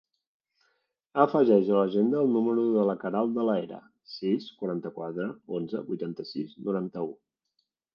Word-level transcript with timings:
Afegeix 1.23 1.69
a 1.73 1.75
l'agenda 1.79 2.23
el 2.25 2.33
número 2.37 2.65
de 2.79 2.87
la 2.91 2.97
Queralt 3.05 3.37
De 3.37 3.47
La 3.51 3.59
Hera: 3.67 3.81
sis, 4.17 4.51
quaranta-quatre, 4.65 5.33
onze, 5.63 5.87
vuitanta-sis, 5.95 6.63
noranta-u. 6.69 7.19